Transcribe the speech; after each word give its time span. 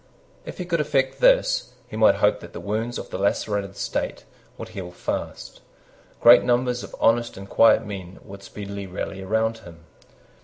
If 0.45 0.57
he 0.57 0.65
could 0.65 0.81
effect 0.81 1.21
this, 1.21 1.73
he 1.87 1.95
might 1.95 2.15
hope 2.15 2.39
that 2.39 2.53
the 2.53 2.59
wounds 2.59 2.97
of 2.97 3.11
the 3.11 3.19
lacerated 3.19 3.75
State 3.77 4.25
would 4.57 4.69
heal 4.69 4.89
fast. 4.89 5.61
Great 6.19 6.41
numbers 6.43 6.83
of 6.83 6.95
honest 6.99 7.37
and 7.37 7.47
quiet 7.47 7.85
men 7.85 8.17
would 8.23 8.41
speedily 8.41 8.87
rally 8.87 9.23
round 9.23 9.59
him. 9.59 9.85